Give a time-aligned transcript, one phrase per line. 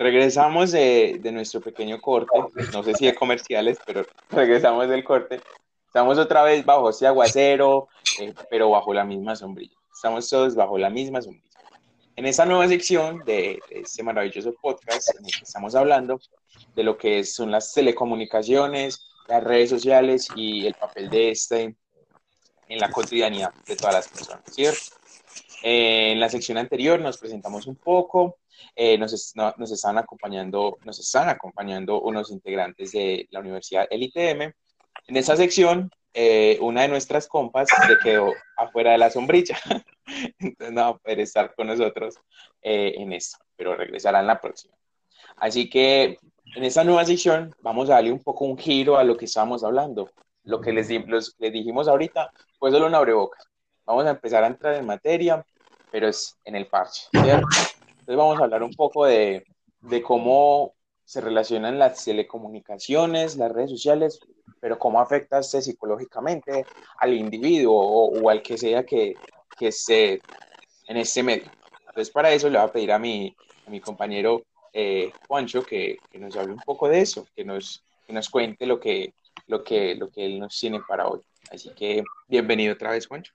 [0.00, 2.32] regresamos de, de, nuestro pequeño corte,
[2.72, 5.40] no sé si de comerciales, pero regresamos del corte.
[5.86, 7.88] Estamos otra vez bajo ese aguacero,
[8.18, 9.76] eh, pero bajo la misma sombrilla.
[9.92, 11.46] Estamos todos bajo la misma sombrilla.
[12.16, 16.18] En esta nueva sección de, de este maravilloso podcast en el que estamos hablando
[16.74, 21.76] de lo que son las telecomunicaciones, las redes sociales y el papel de este
[22.68, 24.96] en la cotidianidad de todas las personas, ¿cierto?
[25.62, 28.38] Eh, en la sección anterior nos presentamos un poco,
[28.76, 29.12] eh, nos,
[29.98, 34.52] acompañando, nos están acompañando unos integrantes de la Universidad LITM.
[35.06, 39.58] En esa sección, eh, una de nuestras compas se quedó afuera de la sombrilla,
[40.38, 42.16] entonces no va a poder estar con nosotros
[42.62, 44.74] en esto, pero regresará en la próxima.
[45.36, 46.18] Así que
[46.56, 49.62] en esta nueva sección vamos a darle un poco un giro a lo que estábamos
[49.62, 50.10] hablando.
[50.44, 53.46] Lo que les, les dijimos ahorita fue solo un abrebocas.
[53.86, 55.44] Vamos a empezar a entrar en materia,
[55.90, 57.08] pero es en el parche.
[58.10, 59.44] Entonces vamos a hablar un poco de,
[59.82, 64.18] de cómo se relacionan las telecomunicaciones, las redes sociales,
[64.58, 66.66] pero cómo afecta este psicológicamente
[66.98, 69.14] al individuo o, al que sea que,
[69.56, 70.20] que esté
[70.88, 71.52] en este medio.
[71.86, 73.32] Entonces, para eso le voy a pedir a mi,
[73.68, 78.12] mi compañero eh, Juancho que, que, nos hable un poco de eso, que nos, que
[78.12, 79.14] nos cuente lo que,
[79.46, 81.20] lo, que, lo que él nos tiene para hoy.
[81.52, 83.32] Así que bienvenido otra vez, Juancho.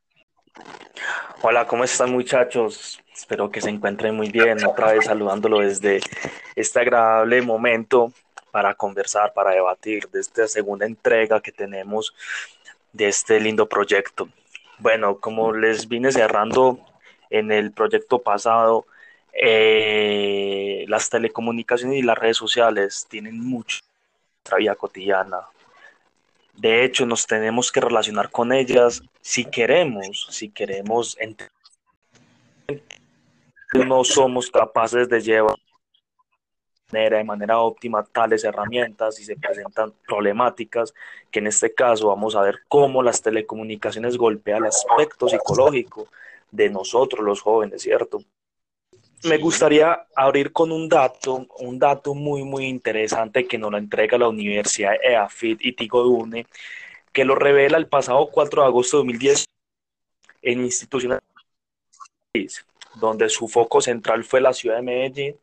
[1.42, 3.02] Hola, ¿cómo están muchachos?
[3.14, 4.66] Espero que se encuentren muy bien.
[4.66, 6.02] Otra vez saludándolo desde
[6.56, 8.12] este agradable momento
[8.52, 12.14] para conversar, para debatir de esta segunda entrega que tenemos
[12.94, 14.30] de este lindo proyecto.
[14.80, 16.80] Bueno, como les vine cerrando
[17.30, 18.86] en el proyecto pasado,
[19.34, 25.42] eh, las telecomunicaciones y las redes sociales tienen mucho en nuestra vida cotidiana.
[26.58, 31.52] De hecho, nos tenemos que relacionar con ellas si queremos, si queremos entender.
[33.74, 35.56] No somos capaces de llevar
[36.92, 40.94] de manera óptima tales herramientas y se presentan problemáticas
[41.30, 46.08] que en este caso vamos a ver cómo las telecomunicaciones golpean el aspecto psicológico
[46.52, 48.20] de nosotros los jóvenes, ¿cierto?
[49.26, 54.20] Me gustaría abrir con un dato, un dato muy, muy interesante que nos lo entrega
[54.20, 56.46] la Universidad EAFIT y Tigo Dune,
[57.12, 59.46] que lo revela el pasado 4 de agosto de 2010
[60.44, 61.20] en instituciones
[62.96, 65.36] donde su foco central fue la ciudad de Medellín,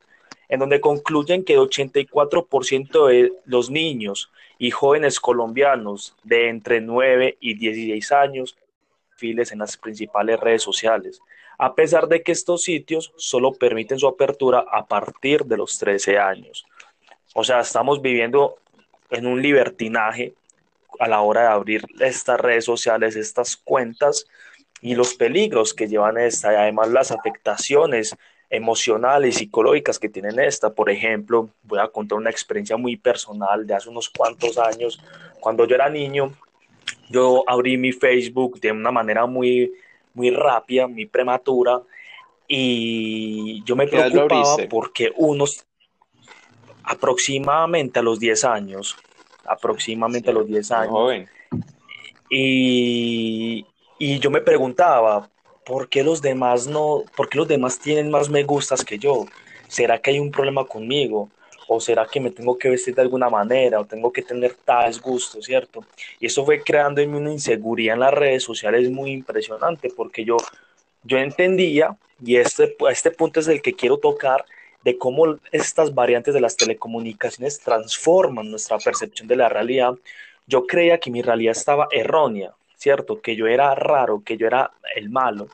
[0.48, 7.36] en donde concluyen que el 84% de los niños y jóvenes colombianos de entre 9
[7.40, 8.56] y 16 años
[9.16, 11.20] files en las principales redes sociales,
[11.62, 16.18] a pesar de que estos sitios solo permiten su apertura a partir de los 13
[16.18, 16.66] años.
[17.34, 18.56] O sea, estamos viviendo
[19.10, 20.34] en un libertinaje
[20.98, 24.26] a la hora de abrir estas redes sociales, estas cuentas
[24.80, 28.16] y los peligros que llevan esta y además las afectaciones
[28.50, 30.74] emocionales psicológicas que tienen esta.
[30.74, 35.00] Por ejemplo, voy a contar una experiencia muy personal de hace unos cuantos años.
[35.38, 36.32] Cuando yo era niño,
[37.08, 39.72] yo abrí mi Facebook de una manera muy
[40.14, 41.80] muy rápida, muy prematura,
[42.46, 45.64] y yo me preocupaba porque unos
[46.84, 48.96] aproximadamente a los 10 años,
[49.44, 51.28] aproximadamente a los 10 años,
[52.28, 53.66] y,
[53.98, 55.30] y yo me preguntaba,
[55.64, 59.26] ¿por qué los demás no, por qué los demás tienen más me gustas que yo?
[59.68, 61.30] ¿Será que hay un problema conmigo?
[61.68, 63.80] ¿O será que me tengo que vestir de alguna manera?
[63.80, 65.84] ¿O tengo que tener tales gustos, cierto?
[66.20, 70.24] Y eso fue creando en mí una inseguridad en las redes sociales muy impresionante porque
[70.24, 70.36] yo,
[71.04, 74.44] yo entendía, y este, este punto es el que quiero tocar,
[74.84, 79.94] de cómo estas variantes de las telecomunicaciones transforman nuestra percepción de la realidad.
[80.46, 83.20] Yo creía que mi realidad estaba errónea, ¿cierto?
[83.20, 85.48] Que yo era raro, que yo era el malo.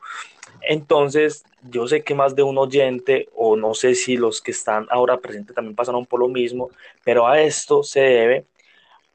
[0.71, 4.85] Entonces, yo sé que más de un oyente, o no sé si los que están
[4.91, 6.69] ahora presentes también pasaron por lo mismo,
[7.03, 8.45] pero a esto se debe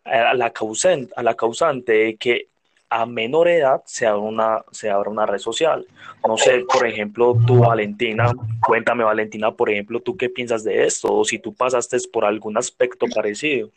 [0.05, 2.49] a la causante, a la causante de que
[2.91, 5.87] a menor edad se abra, una, se abra una red social.
[6.27, 8.33] No sé, por ejemplo, tú, Valentina,
[8.67, 11.15] cuéntame, Valentina, por ejemplo, ¿tú qué piensas de esto?
[11.15, 13.71] O si tú pasaste por algún aspecto parecido.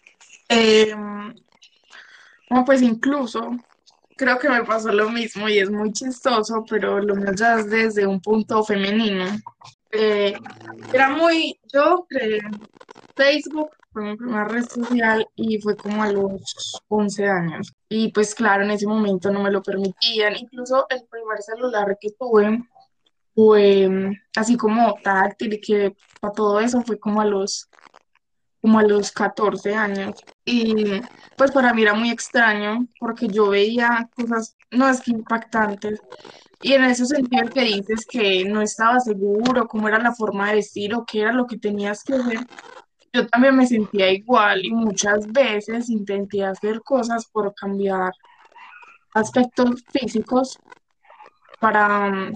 [0.50, 0.96] Eh,
[2.66, 3.52] pues incluso
[4.18, 7.70] creo que me pasó lo mismo y es muy chistoso, pero lo mío ya es
[7.70, 9.26] desde un punto femenino.
[9.92, 10.38] Eh,
[10.92, 12.42] era muy, yo creé
[13.16, 17.74] Facebook, fue mi primera red social y fue como a los 11 años.
[17.90, 20.36] Y pues claro, en ese momento no me lo permitían.
[20.36, 22.64] Incluso el primer celular que tuve
[23.34, 23.90] fue
[24.36, 27.70] así como táctil y que para todo eso fue como a los
[28.62, 30.16] como a los 14 años.
[30.50, 31.02] Y
[31.36, 36.00] pues para mí era muy extraño porque yo veía cosas, no es que impactantes,
[36.62, 40.56] Y en ese sentido que dices que no estaba seguro cómo era la forma de
[40.56, 42.40] vestir o qué era lo que tenías que hacer,
[43.12, 48.14] yo también me sentía igual y muchas veces intenté hacer cosas por cambiar
[49.14, 50.58] aspectos físicos
[51.60, 52.34] para mm,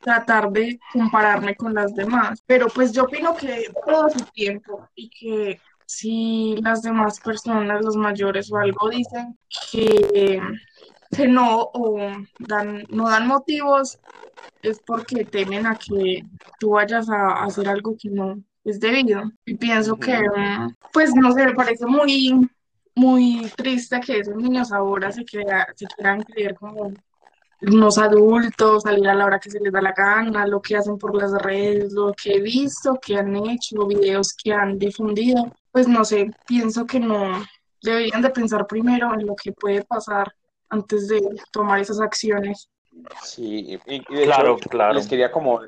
[0.00, 2.42] tratar de compararme con las demás.
[2.46, 7.96] Pero pues yo opino que todo su tiempo y que si las demás personas, los
[7.96, 9.38] mayores o algo dicen
[9.72, 10.38] que,
[11.10, 11.98] que no o
[12.40, 13.98] dan, no dan motivos,
[14.60, 16.24] es porque temen a que
[16.60, 19.32] tú vayas a hacer algo que no es debido.
[19.46, 22.50] Y pienso que, mm, pues no sé, me parece muy,
[22.94, 26.92] muy triste que esos niños ahora se, crea, se quieran creer como
[27.62, 30.98] unos adultos, salir a la hora que se les da la gana, lo que hacen
[30.98, 35.86] por las redes, lo que he visto, que han hecho, videos que han difundido, pues
[35.86, 37.40] no sé, pienso que no
[37.80, 40.34] deberían de pensar primero en lo que puede pasar
[40.68, 41.20] antes de
[41.52, 42.68] tomar esas acciones.
[43.22, 44.94] Sí, y, de claro, hecho, claro.
[44.94, 45.60] les quería como,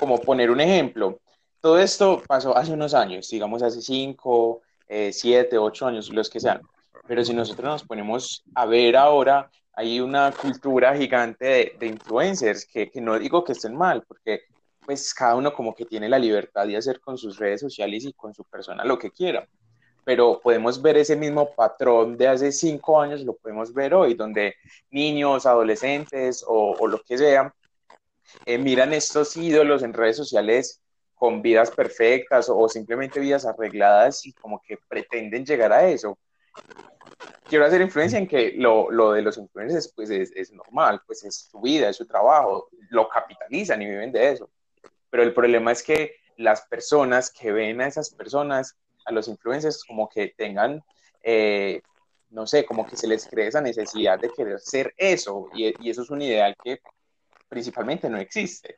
[0.00, 1.20] como poner un ejemplo.
[1.60, 6.40] Todo esto pasó hace unos años, digamos hace cinco, eh, siete, ocho años, los que
[6.40, 6.60] sean.
[7.06, 12.90] Pero si nosotros nos ponemos a ver ahora, hay una cultura gigante de, influencers que,
[12.90, 14.40] que, no digo que estén mal, porque
[14.84, 18.12] pues cada uno como que tiene la libertad de hacer con sus redes sociales y
[18.12, 19.46] con su persona lo que quiera.
[20.04, 24.54] Pero podemos ver ese mismo patrón de hace cinco años, lo podemos ver hoy, donde
[24.90, 27.54] niños, adolescentes o, o lo que sea,
[28.46, 30.82] eh, miran estos ídolos en redes sociales
[31.14, 36.18] con vidas perfectas o, simplemente vidas arregladas y como que pretenden llegar a eso.
[37.44, 41.24] Quiero hacer influencia en que lo, lo de los influencers pues es, es, normal, pues
[41.24, 44.50] es su vida, es su trabajo, lo capitalizan y viven de eso.
[45.14, 49.84] Pero el problema es que las personas que ven a esas personas, a los influencers,
[49.84, 50.82] como que tengan,
[51.22, 51.80] eh,
[52.30, 55.90] no sé, como que se les cree esa necesidad de querer ser eso y, y
[55.90, 56.80] eso es un ideal que
[57.48, 58.74] principalmente no existe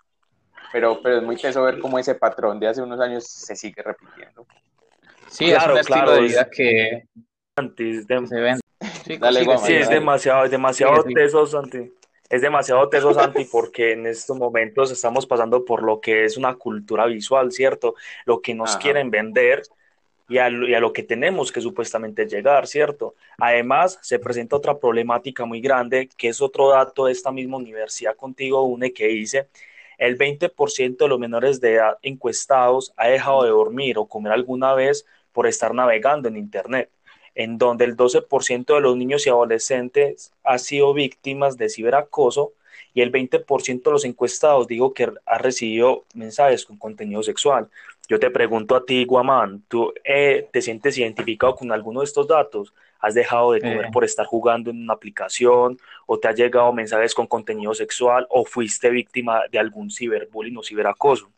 [0.73, 3.83] pero, pero es muy teso ver cómo ese patrón de hace unos años se sigue
[3.83, 4.47] repitiendo.
[5.31, 7.05] Sí, claro, es un claro, de vida que
[7.57, 8.27] antes de...
[8.27, 8.59] se ven.
[9.07, 9.19] Sí,
[9.65, 11.93] sí, es demasiado, es demasiado teso, Santi.
[12.29, 16.55] Es demasiado teso, Santi, porque en estos momentos estamos pasando por lo que es una
[16.55, 17.95] cultura visual, ¿cierto?
[18.25, 19.63] Lo que nos quieren vender
[20.29, 23.15] y a, y a, lo que tenemos que supuestamente llegar, ¿cierto?
[23.39, 28.17] Además, se presenta otra problemática muy grande, que es otro dato de esta misma universidad
[28.17, 29.49] contigo, UNE, que dice
[29.99, 34.75] el 20% de los menores de edad encuestados ha dejado de dormir o comer alguna
[34.75, 36.91] vez por estar navegando en Internet,
[37.37, 42.55] en donde el 12% de los niños y adolescentes ha sido víctimas de ciberacoso
[42.95, 47.69] y el 20% de los encuestados digo que ha recibido mensajes con contenido sexual.
[48.09, 52.27] Yo te pregunto a ti, Guamán, ¿tú eh, te sientes identificado con alguno de estos
[52.27, 52.73] datos?
[53.01, 53.91] ¿Has dejado de comer eh.
[53.93, 55.79] por estar jugando en una aplicación?
[56.07, 58.27] ¿O te ha llegado mensajes con contenido sexual?
[58.31, 61.31] ¿O fuiste víctima de algún ciberbullying o ciberacoso?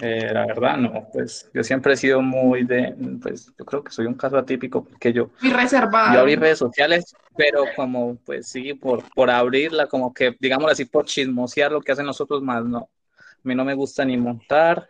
[0.00, 3.90] Eh, la verdad, no, pues yo siempre he sido muy de, pues yo creo que
[3.90, 5.30] soy un caso atípico porque yo...
[5.42, 6.14] Muy reservado.
[6.14, 10.84] Yo abrí redes sociales, pero como, pues sí, por, por abrirla, como que, digamos así,
[10.84, 12.90] por chismosear lo que hacen nosotros más, no.
[13.08, 14.88] A mí no me gusta ni montar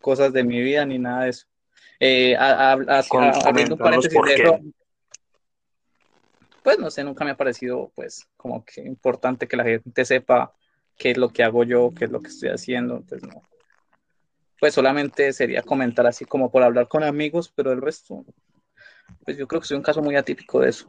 [0.00, 1.46] cosas de mi vida ni nada de eso.
[2.00, 4.58] Eh, abriendo un paréntesis de eso,
[6.62, 10.52] pues no sé, nunca me ha parecido pues como que importante que la gente sepa
[10.96, 13.42] qué es lo que hago yo, qué es lo que estoy haciendo, pues no.
[14.64, 18.24] Pues solamente sería comentar así como por hablar con amigos, pero el resto,
[19.22, 20.88] pues yo creo que soy un caso muy atípico de eso.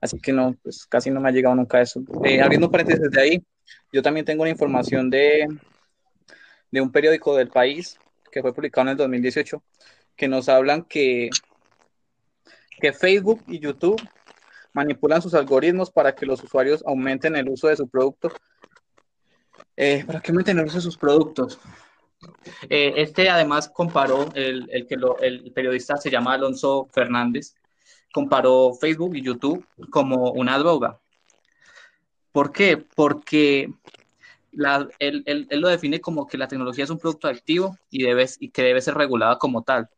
[0.00, 2.02] Así que no, pues casi no me ha llegado nunca eso.
[2.24, 3.44] Eh, abriendo paréntesis de ahí,
[3.92, 5.46] yo también tengo una información de,
[6.72, 8.00] de un periódico del país
[8.32, 9.62] que fue publicado en el 2018,
[10.16, 11.30] que nos hablan que,
[12.80, 14.02] que Facebook y YouTube
[14.72, 18.32] manipulan sus algoritmos para que los usuarios aumenten el uso de su producto.
[19.76, 21.60] Eh, para que aumenten el uso de sus productos.
[22.68, 27.54] Eh, este además comparó, el, el que el periodista se llama Alonso Fernández,
[28.12, 31.00] comparó Facebook y YouTube como una droga.
[32.32, 32.76] ¿Por qué?
[32.76, 33.72] Porque
[34.98, 38.26] él, él, él, lo define como que la tecnología es un producto activo y, debe,
[38.38, 39.88] y que debe ser regulada como tal.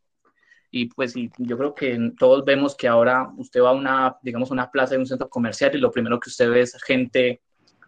[0.71, 4.71] Y pues yo creo que todos vemos que ahora usted va a una, digamos, una
[4.71, 7.40] plaza de un centro comercial y lo primero que usted ve es gente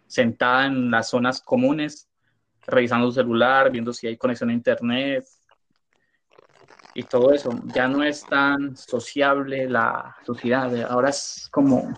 [0.07, 2.08] sentada en las zonas comunes,
[2.67, 5.25] revisando su celular, viendo si hay conexión a internet
[6.93, 7.51] y todo eso.
[7.73, 11.93] Ya no es tan sociable la sociedad, ahora es como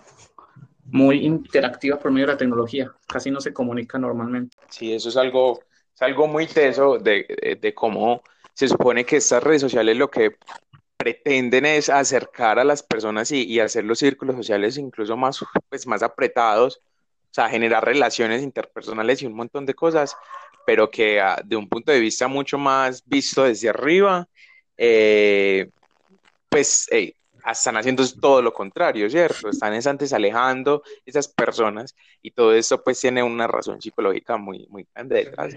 [0.84, 4.56] muy interactiva por medio de la tecnología, casi no se comunica normalmente.
[4.68, 5.60] Sí, eso es algo,
[5.94, 10.36] es algo muy teso de, de, cómo se supone que estas redes sociales lo que
[10.96, 15.86] pretenden es acercar a las personas y, y, hacer los círculos sociales incluso más, pues,
[15.86, 16.80] más apretados,
[17.32, 20.14] o sea, generar relaciones interpersonales y un montón de cosas,
[20.66, 24.28] pero que ah, de un punto de vista mucho más visto desde arriba,
[24.76, 25.70] eh,
[26.50, 26.88] pues
[27.50, 29.48] están haciendo todo lo contrario, ¿cierto?
[29.48, 34.86] Están antes alejando esas personas y todo eso pues tiene una razón psicológica muy, muy
[34.94, 35.54] grande detrás.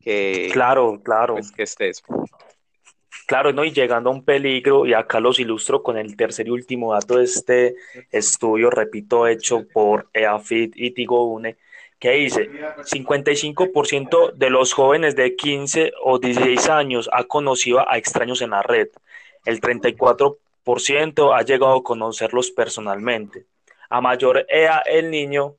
[0.00, 1.34] Que, claro, claro.
[1.34, 2.04] Pues, que esté eso.
[3.28, 3.62] Claro, ¿no?
[3.62, 7.18] Y llegando a un peligro, y acá los ilustro con el tercer y último dato
[7.18, 7.74] de este
[8.10, 11.58] estudio, repito, hecho por EAFIT y Tigone,
[11.98, 12.48] que dice,
[12.84, 18.62] 55% de los jóvenes de 15 o 16 años ha conocido a extraños en la
[18.62, 18.88] red,
[19.44, 23.44] el 34% ha llegado a conocerlos personalmente.
[23.90, 25.54] A mayor edad el niño,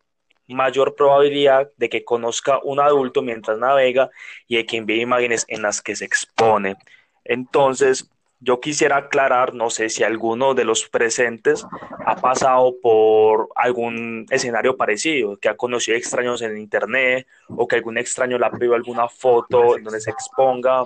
[0.48, 4.10] mayor probabilidad de que conozca un adulto mientras navega
[4.48, 6.76] y de que envíe imágenes en las que se expone.
[7.24, 8.10] Entonces,
[8.42, 11.66] yo quisiera aclarar, no sé si alguno de los presentes
[12.06, 17.98] ha pasado por algún escenario parecido, que ha conocido extraños en internet o que algún
[17.98, 20.84] extraño le ha pedido alguna foto en donde se exponga.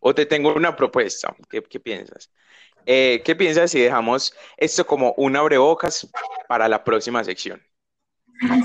[0.00, 2.30] O te tengo una propuesta, ¿qué, piensas?
[2.84, 6.10] Eh, ¿Qué piensas si dejamos esto como un abrebocas
[6.46, 7.62] para la próxima sección?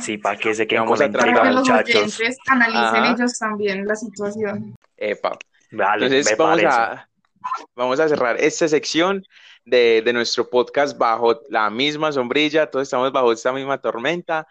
[0.02, 2.20] Sí, para que se queden con la intriga, muchachos.
[2.48, 4.76] analicen ellos también la situación.
[4.98, 5.38] Epa,
[5.72, 7.10] entonces vamos a,
[7.76, 9.24] vamos a cerrar esta sección
[9.66, 14.48] de, nuestro podcast bajo la misma sombrilla, todos estamos bajo esta misma tormenta.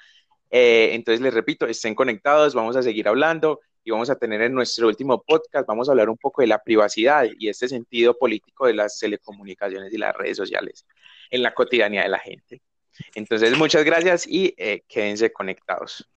[0.51, 4.55] Eh, entonces les repito, estén conectados, vamos a seguir hablando y vamos a tener en
[4.55, 8.67] nuestro último podcast, vamos a hablar un poco de la privacidad y este sentido político
[8.67, 10.87] de las telecomunicaciones y las redes sociales
[11.31, 12.63] en la cotidianidad de la gente.
[13.15, 16.09] Entonces, muchas gracias y eh, quédense conectados.